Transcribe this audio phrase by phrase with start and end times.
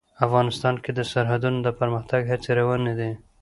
[0.25, 3.11] افغانستان کې د سرحدونه د پرمختګ هڅې روانې دي.